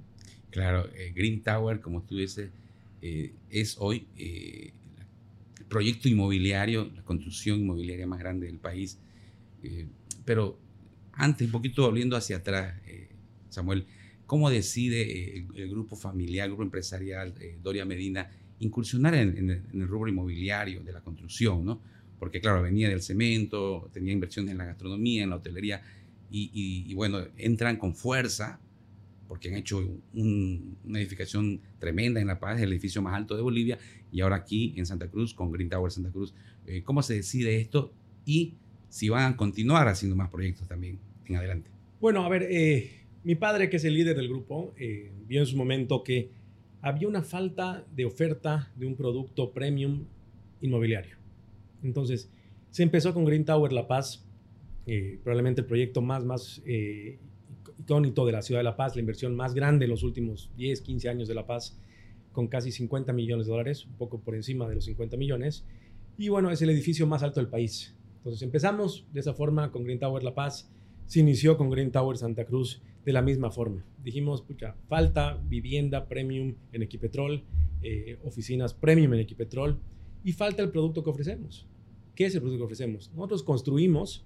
[0.49, 2.51] Claro, eh, Green Tower, como tú dices,
[3.01, 8.99] eh, es hoy el proyecto inmobiliario, la construcción inmobiliaria más grande del país.
[10.25, 10.59] pero
[11.13, 12.81] antes, un poquito volviendo hacia atrás,
[13.49, 13.85] Samuel,
[14.25, 18.29] ¿cómo decide el, grupo familiar, el grupo empresarial, Doria Medina,
[18.59, 21.81] incursionar en, el rubro inmobiliario de la construcción, ¿no?
[22.21, 25.81] Porque claro, venía del cemento, tenía inversiones en la gastronomía, en la hotelería,
[26.29, 28.59] y, bueno, entran con fuerza,
[29.27, 33.79] porque han hecho una edificación tremenda en La Paz, el edificio más alto de Bolivia,
[34.11, 36.35] y ahora aquí en Santa Cruz, con Green Tower Santa Cruz.
[36.67, 37.91] Eh, ¿Cómo se decide esto?
[38.23, 38.53] Y
[38.87, 41.71] si van a continuar haciendo más proyectos también en adelante.
[41.99, 45.47] Bueno, a ver, eh, mi padre, que es el líder del grupo, eh, vio en
[45.47, 46.29] su momento que
[46.83, 50.05] había una falta de oferta de un producto premium
[50.61, 51.20] inmobiliario.
[51.83, 52.29] Entonces,
[52.69, 54.25] se empezó con Green Tower La Paz,
[54.85, 57.19] eh, probablemente el proyecto más, más eh,
[57.77, 60.81] icónico de la ciudad de La Paz, la inversión más grande en los últimos 10,
[60.81, 61.77] 15 años de La Paz,
[62.31, 65.65] con casi 50 millones de dólares, un poco por encima de los 50 millones.
[66.17, 67.95] Y bueno, es el edificio más alto del país.
[68.17, 70.71] Entonces empezamos de esa forma con Green Tower La Paz,
[71.07, 73.83] se inició con Green Tower Santa Cruz de la misma forma.
[74.03, 77.43] Dijimos, pucha, falta vivienda premium en Equipetrol,
[77.81, 79.79] eh, oficinas premium en Equipetrol
[80.23, 81.67] y falta el producto que ofrecemos.
[82.15, 83.11] ¿Qué es el producto que ofrecemos?
[83.13, 84.25] Nosotros construimos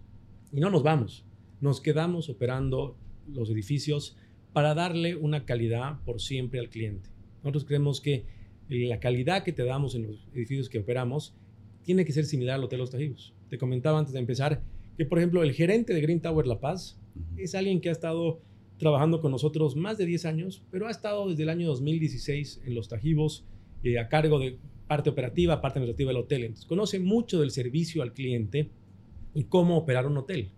[0.51, 1.25] y no nos vamos.
[1.61, 4.17] Nos quedamos operando los edificios
[4.53, 7.09] para darle una calidad por siempre al cliente.
[7.43, 8.25] Nosotros creemos que
[8.69, 11.35] la calidad que te damos en los edificios que operamos
[11.83, 13.33] tiene que ser similar al Hotel Los Tajivos.
[13.49, 14.63] Te comentaba antes de empezar
[14.97, 16.99] que, por ejemplo, el gerente de Green Tower La Paz
[17.37, 18.39] es alguien que ha estado
[18.77, 22.75] trabajando con nosotros más de 10 años, pero ha estado desde el año 2016 en
[22.75, 23.45] Los Tajivos
[23.83, 26.43] eh, a cargo de parte operativa, parte administrativa del hotel.
[26.43, 28.69] Entonces, conoce mucho del servicio al cliente
[29.33, 30.51] y cómo operar un hotel.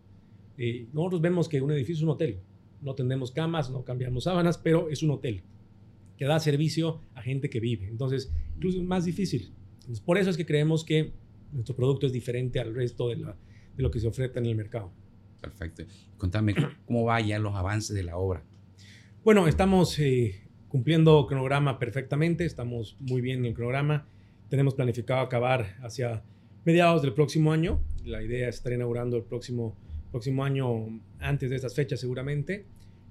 [0.57, 2.39] Eh, nosotros vemos que un edificio es un hotel.
[2.81, 5.43] No tenemos camas, no cambiamos sábanas, pero es un hotel
[6.17, 7.87] que da servicio a gente que vive.
[7.87, 9.53] Entonces, incluso es más difícil.
[10.05, 11.13] por eso es que creemos que
[11.51, 13.23] nuestro producto es diferente al resto de,
[13.77, 14.91] lo que se ofrece en el mercado.
[15.39, 15.83] Perfecto.
[16.17, 18.43] Contame, ¿cómo vayan los avances de la obra?
[19.23, 24.07] Bueno, estamos eh, cumpliendo cronograma perfectamente, estamos muy bien en el cronograma.
[24.49, 26.23] Tenemos planificado acabar hacia
[26.63, 27.81] mediados del próximo año.
[28.05, 29.75] La idea es estar inaugurando el próximo,
[30.11, 32.65] próximo año antes de estas fechas seguramente.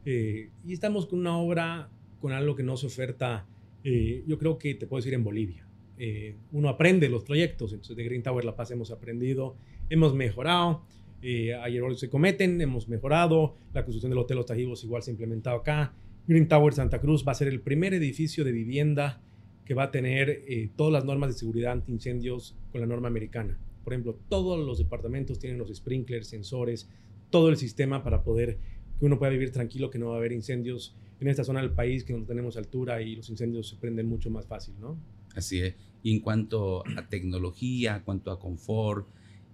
[0.04, 3.46] Eh, y estamos con una obra, con algo que no se oferta,
[3.84, 5.62] eh, yo creo que te puedo decir en Bolivia.
[5.98, 7.72] eh, uno aprende los proyectos.
[7.72, 9.56] Entonces, de Green Tower La Paz hemos aprendido,
[9.88, 10.82] hemos mejorado.
[11.22, 13.54] Eh, errores que se cometen, hemos mejorado.
[13.72, 15.94] La construcción del Hotel Los Tajivos igual se ha implementado acá.
[16.26, 19.22] Green Tower Santa Cruz va a ser el primer edificio de vivienda
[19.66, 23.58] que va a tener eh, todas las normas de seguridad anti-incendios con la norma americana.
[23.84, 26.88] Por ejemplo, todos los departamentos tienen los sprinklers, sensores,
[27.30, 28.58] todo el sistema para poder
[28.98, 31.72] que uno pueda vivir tranquilo, que no va a haber incendios en esta zona del
[31.72, 34.98] país, que no tenemos altura y los incendios se prenden mucho más fácil, ¿no?
[35.34, 35.74] Así es.
[36.02, 39.08] Y en cuanto a tecnología, en cuanto a confort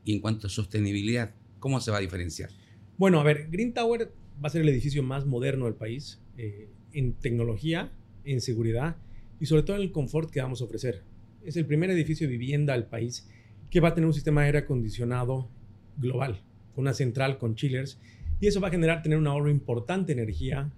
[0.04, 2.50] y en cuanto a sostenibilidad, ¿cómo se va a diferenciar?
[2.98, 6.68] Bueno, a ver, Green Tower va a ser el edificio más moderno del país eh,
[6.92, 7.90] en tecnología,
[8.24, 8.96] en seguridad
[9.42, 11.02] y sobre todo en el confort que vamos a ofrecer.
[11.44, 13.28] Es el primer edificio de vivienda del país
[13.70, 15.48] que va a tener un sistema de aire acondicionado
[15.96, 16.40] global,
[16.76, 17.98] con una central con chillers,
[18.38, 20.70] y eso va a generar tener un ahorro importante de energía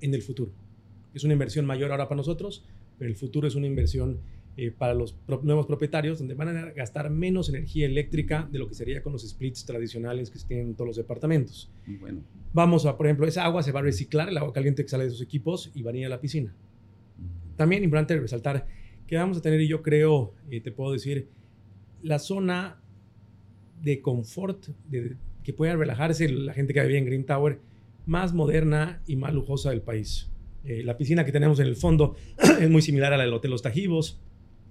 [0.00, 0.52] en el futuro.
[1.12, 2.64] Es una inversión mayor ahora para nosotros,
[2.98, 4.20] pero el futuro es una inversión
[4.56, 8.74] eh, para los nuevos propietarios, donde van a gastar menos energía eléctrica de lo que
[8.74, 11.70] sería con los splits tradicionales que se tienen en todos los departamentos.
[12.00, 12.22] Bueno.
[12.54, 15.04] Vamos a, por ejemplo, esa agua se va a reciclar, el agua caliente que sale
[15.04, 16.54] de esos equipos, y va a ir a la piscina.
[17.58, 18.66] También importante resaltar
[19.06, 21.28] que vamos a tener, y yo creo, eh, te puedo decir,
[22.02, 22.80] la zona
[23.82, 24.68] de confort,
[25.42, 27.58] que pueda relajarse la gente que vive en Green Tower,
[28.06, 30.30] más moderna y más lujosa del país.
[30.64, 32.16] Eh, la piscina que tenemos en el fondo
[32.60, 34.20] es muy similar a la del Hotel Los Tajivos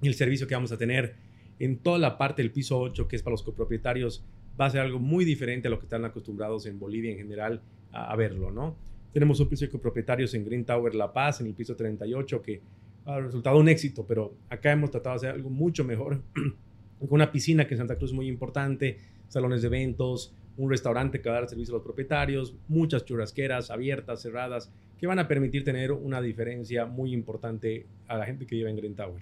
[0.02, 1.15] y el servicio que vamos a tener
[1.60, 4.23] en toda la parte del piso 8, que es para los copropietarios,
[4.60, 7.62] va a ser algo muy diferente a lo que están acostumbrados en Bolivia en general
[7.91, 8.76] a, verlo, ¿no?
[9.13, 12.62] Tenemos un piso de copropietarios en Green Tower La Paz, en el piso 38, que
[13.06, 16.22] ha resultado un éxito, pero acá hemos tratado de hacer algo mucho mejor,
[17.00, 21.22] con una piscina que en Santa Cruz es muy importante, salones de eventos, un restaurante
[21.22, 25.28] que va a dar servicio a los propietarios, muchas churrasqueras abiertas, cerradas, que van a
[25.28, 29.22] permitir tener una diferencia muy importante a la gente que vive en Green Tower.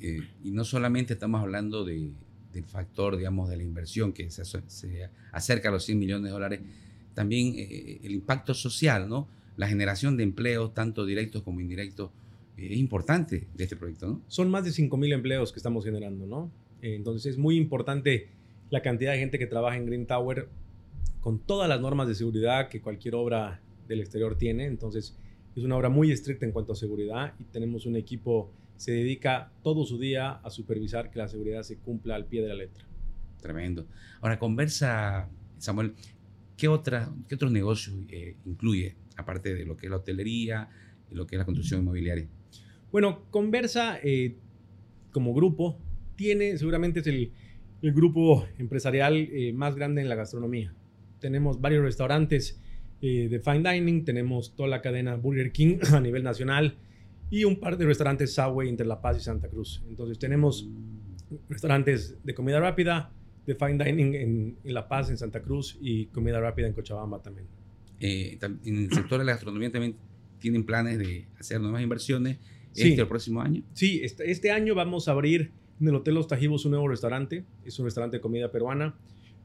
[0.00, 2.12] Eh, y no solamente estamos hablando de,
[2.52, 4.42] del factor, digamos, de la inversión que se,
[5.32, 6.60] acerca a los 100 millones de dólares,
[7.16, 9.26] también eh, el impacto social, ¿no?
[9.56, 12.10] La generación de empleos, tanto directos como indirectos,
[12.58, 14.22] eh, es importante de este proyecto, ¿no?
[14.28, 16.52] Son más de 5 mil empleos que estamos generando, ¿no?
[16.82, 18.28] entonces es muy importante
[18.70, 20.48] la cantidad de gente que trabaja en Green Tower
[21.20, 24.66] con todas las normas de seguridad que cualquier obra del exterior tiene.
[24.66, 25.16] Entonces,
[25.56, 29.50] es una obra muy estricta en cuanto a seguridad y tenemos un equipo se dedica
[29.64, 32.84] todo su día a supervisar que la seguridad se cumpla al pie de la letra.
[33.40, 33.86] Tremendo.
[34.20, 35.94] Ahora, conversa, Samuel,
[36.56, 40.68] ¿qué, otra, qué otros negocios eh, incluye, aparte de lo que es la hotelería
[41.10, 42.28] y lo que es la construcción inmobiliaria?
[42.92, 44.36] Bueno, Conversa eh,
[45.12, 45.78] como grupo
[46.16, 47.32] tiene, seguramente es el,
[47.82, 50.74] el grupo empresarial eh, más grande en la gastronomía.
[51.20, 52.60] Tenemos varios restaurantes
[53.02, 56.76] eh, de fine dining, tenemos toda la cadena Burger King a nivel nacional
[57.30, 59.82] y un par de restaurantes Subway entre La Paz y Santa Cruz.
[59.88, 60.68] Entonces tenemos
[61.48, 63.12] restaurantes de comida rápida,
[63.46, 67.46] de fine dining en, La Paz, en Santa Cruz y comida rápida en Cochabamba también.
[68.00, 69.96] Eh, en el sector de la gastronomía también
[70.38, 72.38] tienen planes de hacer nuevas inversiones
[72.74, 73.62] este o próximo año.
[73.72, 77.44] Sí, este, este año vamos a abrir en el Hotel Los Tajivos un nuevo restaurante,
[77.64, 78.96] es un restaurante de comida peruana.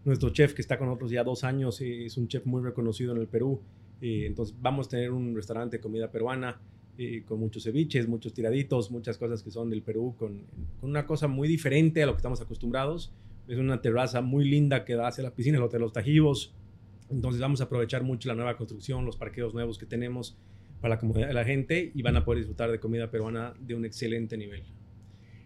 [0.04, 3.14] Nuestro chef que está con nosotros ya dos años eh, es un chef muy reconocido
[3.14, 3.62] en el Perú.
[4.02, 6.60] Eh, entonces vamos a tener un restaurante de comida peruana
[6.98, 10.44] eh, con muchos ceviches, muchos tiraditos, muchas cosas que son del Perú, con,
[10.82, 13.14] una cosa muy diferente a lo que estamos acostumbrados.
[13.48, 16.54] Es una terraza muy linda que da hacia la piscina, el Los Tajivos.
[17.10, 20.38] Entonces vamos a aprovechar mucho la nueva construcción, los parqueos nuevos que tenemos
[20.80, 23.76] para la comodidad de la gente y van a poder disfrutar de comida peruana de
[23.76, 24.64] un excelente nivel.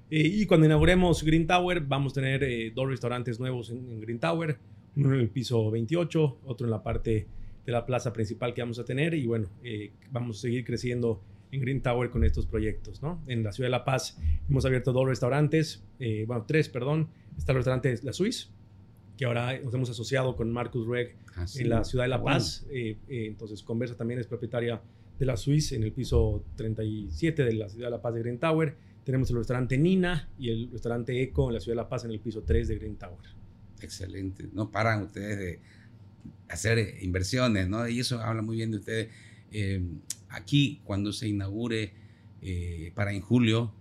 [0.09, 4.19] Eh, y cuando inauguremos Green Tower, vamos a tener eh, dos restaurantes nuevos en, Green
[4.19, 4.57] Tower,
[4.95, 7.27] uno en el piso 28, otro en la parte
[7.65, 9.13] de la plaza principal que vamos a tener.
[9.15, 11.21] Y bueno, eh, vamos a seguir creciendo
[11.55, 13.01] en Green Tower con estos proyectos.
[13.01, 13.23] ¿no?
[13.27, 14.17] En la ciudad de La Paz
[14.49, 15.83] hemos abierto dos restaurantes,
[16.27, 17.09] bueno, tres, perdón.
[17.37, 18.51] Está el restaurante La Suisse,
[19.17, 22.65] que ahora nos hemos asociado con Marcus Reg ah, en la ciudad de La Paz.
[22.69, 24.81] entonces, Conversa también es propietaria
[25.17, 28.39] de La Suisse en el piso 37 de la ciudad de La Paz de Green
[28.39, 28.75] Tower.
[29.03, 32.11] Tenemos el restaurante Nina y el restaurante Eco en la ciudad de La Paz en
[32.11, 33.19] el piso 3 de Green Tower.
[33.81, 34.49] Excelente.
[34.51, 35.59] No paran ustedes de
[36.49, 37.87] hacer eh, inversiones, ¿no?
[37.87, 39.09] Y eso habla muy bien de ustedes.
[39.57, 39.81] Eh,
[40.29, 41.93] aquí, cuando se inaugure
[42.41, 43.73] eh, para en julio,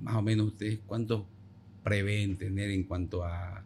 [0.00, 1.28] más o menos ustedes, ¿cuánto
[1.82, 3.64] prevén tener en cuanto a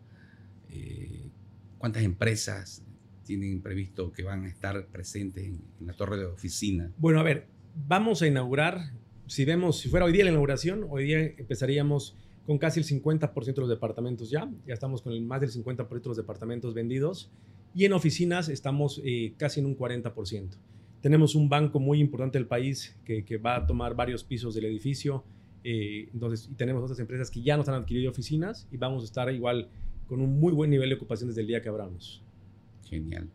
[1.79, 2.83] cuántas empresas
[3.25, 6.91] tienen previsto que van a estar presentes en, en la torre de oficina?
[6.99, 7.47] Bueno, a ver,
[7.87, 8.93] vamos a inaugurar
[9.27, 13.55] si vemos, si fuera hoy día la inauguración, hoy día empezaríamos con casi el 50%
[13.55, 17.31] de los departamentos ya, ya estamos con el más del 50% de los departamentos vendidos
[17.77, 20.57] y en oficinas estamos eh, casi en un 40%.
[21.03, 25.25] Tenemos un banco muy importante del país que, va a tomar varios pisos del edificio
[25.69, 29.07] Eh, entonces, y tenemos otras empresas que ya nos han adquirido oficinas y vamos a
[29.07, 29.69] estar igual
[30.07, 32.23] con un muy buen nivel de ocupación desde el día que abramos.
[32.89, 33.29] Genial.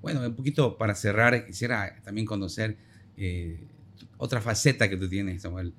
[0.00, 2.76] Bueno, un poquito para cerrar, quisiera también conocer
[3.16, 3.66] eh,
[4.16, 5.74] otra faceta que tú tienes, Samuel.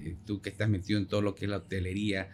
[0.00, 2.28] Eh, tú que estás metido en todo lo que es la hotelería,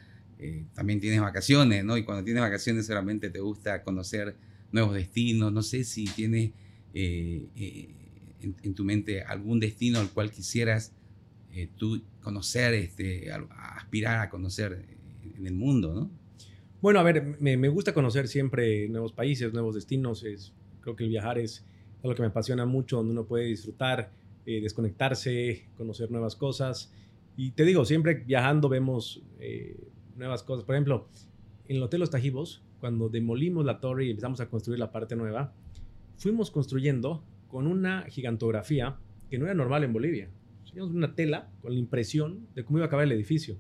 [0.74, 1.96] también tienes vacaciones, ¿no?
[1.96, 4.34] Y cuando tienes vacaciones solamente te gusta conocer
[4.72, 5.52] nuevos destinos.
[5.52, 6.52] No sé si tienes
[6.94, 7.50] en,
[8.40, 10.92] en, tu mente algún destino al cual quisieras
[11.52, 13.30] eh, tú conocer, este,
[13.76, 14.86] aspirar a conocer
[15.36, 16.10] en el mundo, ¿no?
[16.80, 20.24] Bueno, a ver, me, me, gusta conocer siempre nuevos países, nuevos destinos.
[20.24, 21.64] Es, creo que el viajar es
[22.02, 24.10] algo que me apasiona mucho, donde uno puede disfrutar,
[24.46, 26.92] eh, desconectarse, conocer nuevas cosas.
[27.36, 29.76] Y te digo, siempre viajando vemos eh,
[30.16, 30.64] nuevas cosas.
[30.64, 31.06] Por ejemplo,
[31.68, 35.16] en el Hotel Los Tajivos, cuando demolimos la torre y empezamos a construir la parte
[35.16, 35.54] nueva,
[36.18, 38.98] fuimos construyendo con una gigantografía
[39.30, 40.28] que no era normal en Bolivia
[40.72, 43.58] teníamos una tela con la impresión de cómo iba a acabar el edificio.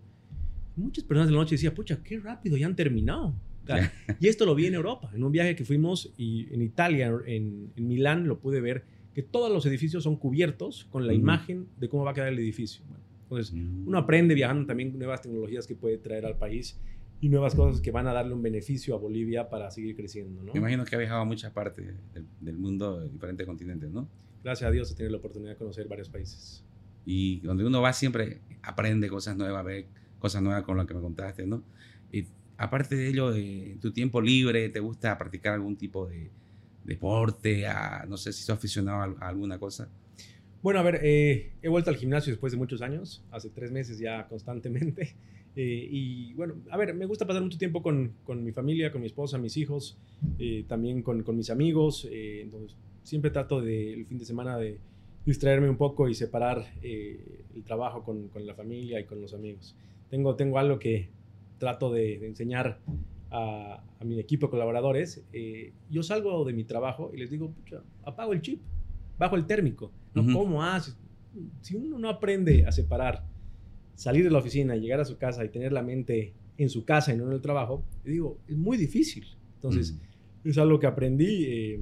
[0.76, 3.34] Muchas personas de la noche decían, pucha, qué rápido, ya han terminado.
[4.18, 7.70] y esto lo vi en Europa, en un viaje que fuimos y en Italia, en,
[7.76, 12.04] Milán, lo pude ver, que todos los edificios son cubiertos con la imagen de cómo
[12.04, 12.82] va a quedar el edificio.
[13.24, 13.86] entonces, mm.
[13.86, 16.80] uno aprende viajando también nuevas tecnologías que puede traer al país
[17.22, 20.42] y nuevas cosas que van a darle un beneficio a Bolivia para seguir creciendo.
[20.42, 20.52] ¿no?
[20.52, 24.08] Me imagino que ha viajado a muchas partes del, del mundo, diferentes continentes, ¿no?
[24.42, 26.64] Gracias a Dios he tenido la oportunidad de conocer varios países
[27.04, 29.86] y donde uno va siempre aprende cosas nuevas, ve
[30.18, 31.62] cosas nuevas con lo que me contaste, ¿no?
[32.10, 36.28] Y aparte de ello, de tu tiempo libre, ¿te gusta practicar algún tipo de
[36.82, 37.64] deporte?
[38.08, 39.88] no sé si sos aficionado a, alguna cosa.
[40.60, 44.00] Bueno, a ver, eh, he vuelto al gimnasio después de muchos años, hace tres meses
[44.00, 45.14] ya constantemente.
[45.54, 49.00] Eh, y bueno, a ver, me gusta pasar mucho tiempo con, con mi familia, con
[49.00, 49.98] mi esposa, mis hijos,
[50.38, 52.08] eh, también con, con, mis amigos.
[52.10, 54.78] entonces, siempre trato de, el fin de semana de,
[55.24, 59.34] distraerme un poco y separar eh, el trabajo con, con, la familia y con los
[59.34, 59.76] amigos.
[60.10, 61.10] Tengo, tengo algo que
[61.58, 62.80] trato de, enseñar
[63.30, 65.24] a, a, mi equipo de colaboradores.
[65.32, 67.54] Eh, yo salgo de mi trabajo y les digo,
[68.04, 68.60] apago el chip,
[69.18, 69.92] bajo el térmico.
[70.14, 70.24] ¿no?
[70.32, 70.96] ¿Cómo haces?
[71.60, 73.24] Si uno no aprende a separar,
[73.94, 77.12] salir de la oficina, llegar a su casa y tener la mente en su casa
[77.12, 79.26] y no en el trabajo, digo, es muy difícil.
[79.54, 79.96] Entonces,
[80.44, 81.44] es algo que aprendí.
[81.46, 81.80] Eh,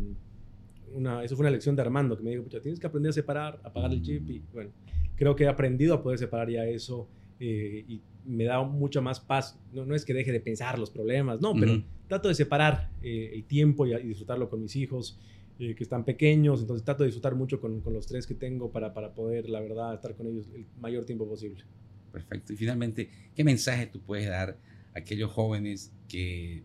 [1.24, 3.92] eso fue una lección de Armando que me dijo, tienes que aprender a separar, apagar
[3.92, 4.70] el chip y bueno,
[5.14, 9.20] creo que he aprendido a poder separar ya eso eh, y me da mucha más
[9.20, 9.58] paz.
[9.72, 13.30] No, no, es que deje de pensar los problemas, no, pero trato de separar eh,
[13.34, 15.18] el tiempo y, disfrutarlo con mis hijos
[15.58, 18.70] eh, que están pequeños, entonces trato de disfrutar mucho con, con, los tres que tengo
[18.70, 21.64] para, para poder, la verdad, estar con ellos el mayor tiempo posible.
[22.12, 22.52] Perfecto.
[22.52, 24.58] Y finalmente, ¿qué mensaje tú puedes dar
[24.94, 26.64] a aquellos jóvenes que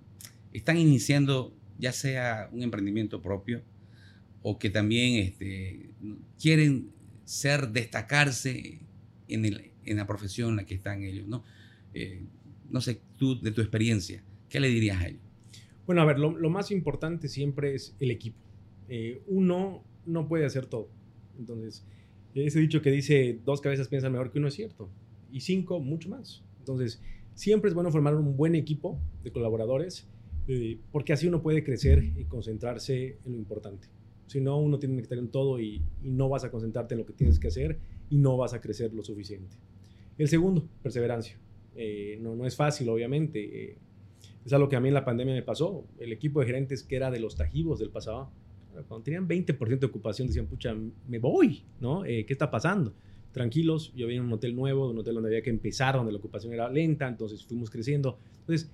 [0.51, 3.61] están iniciando ya sea un emprendimiento propio,
[4.41, 5.89] o que también este,
[6.39, 6.89] quieren
[7.23, 8.79] ser, destacarse
[9.27, 11.43] en, la profesión en la que están ellos, ¿no?
[11.93, 12.23] Eh,
[12.69, 15.21] no sé, tú de tu experiencia, ¿qué le dirías a ellos?
[15.85, 18.37] Bueno, a ver, lo, más importante siempre es el equipo.
[18.89, 20.89] Eh, uno no puede hacer todo.
[21.37, 21.85] Entonces,
[22.33, 24.89] ese dicho que dice dos cabezas piensan mejor que uno es cierto.
[25.31, 26.43] Y cinco, mucho más.
[26.59, 27.01] Entonces,
[27.33, 30.07] siempre es bueno formar un buen equipo de colaboradores
[30.47, 33.87] eh, porque así uno puede crecer y concentrarse en lo importante.
[34.27, 37.05] Si no, uno tiene que estar en todo y, no vas a concentrarte en lo
[37.05, 39.57] que tienes que hacer y no vas a crecer lo suficiente.
[40.17, 41.37] El segundo, perseverancia.
[41.75, 43.71] Eh, no, no es fácil, obviamente.
[43.71, 43.77] Eh,
[44.45, 45.85] es algo que a mí en la pandemia me pasó.
[45.99, 48.31] El equipo de gerentes que era de los tajivos del pasado,
[48.87, 50.75] cuando tenían 20% de ocupación, decían, pucha,
[51.07, 52.05] me voy, ¿no?
[52.05, 52.93] Eh, ¿Qué está pasando?
[53.35, 56.19] Tranquilos, yo vine a un hotel nuevo, un hotel donde había que empezar, donde la
[56.19, 58.17] ocupación era lenta, entonces fuimos creciendo.
[58.39, 58.71] Entonces,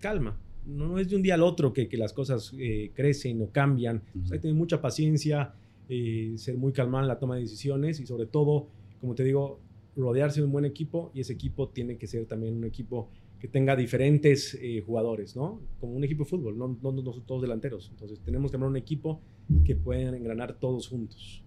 [0.00, 4.02] calma, no, es de un día al otro que, las cosas eh, crecen o cambian.
[4.24, 5.54] hay que tener mucha paciencia,
[5.88, 8.66] eh, ser muy calmado en la toma de decisiones y sobre todo,
[9.00, 9.60] como te digo,
[9.94, 13.46] rodearse de un buen equipo y ese equipo tiene que ser también un equipo que
[13.46, 15.60] tenga diferentes eh, jugadores, ¿no?
[15.78, 17.90] Como un equipo de fútbol, no, no, no, todos delanteros.
[17.92, 19.20] Entonces tenemos que armar un equipo
[19.64, 21.44] que puedan engranar todos juntos.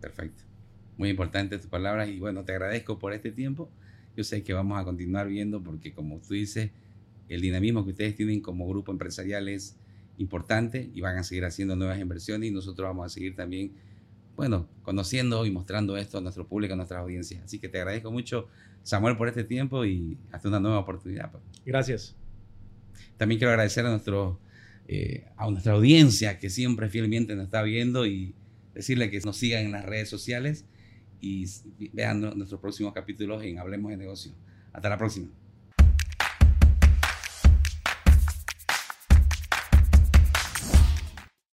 [0.00, 0.47] Perfecto.
[0.98, 3.70] Muy importante tus palabras y bueno, te agradezco por este tiempo.
[4.16, 6.72] Yo sé que vamos a continuar viendo porque como tú dices,
[7.28, 9.76] el dinamismo que ustedes tienen como grupo empresarial es
[10.18, 13.70] importante y van a seguir haciendo nuevas inversiones y nosotros vamos a seguir también,
[14.34, 17.44] bueno, conociendo y mostrando esto a nuestro público, a nuestras audiencias.
[17.44, 18.48] Así que te agradezco mucho,
[18.82, 21.30] Samuel, por este tiempo y hasta una nueva oportunidad.
[21.30, 21.44] Pues.
[21.64, 22.16] Gracias.
[23.16, 24.40] También quiero agradecer a, nuestro,
[24.88, 28.34] eh, a nuestra audiencia que siempre fielmente nos está viendo y
[28.74, 30.64] decirle que nos sigan en las redes sociales
[31.20, 31.46] y
[31.92, 34.32] vean nuestros próximos capítulos en Hablemos de Negocio.
[34.72, 35.28] Hasta la próxima.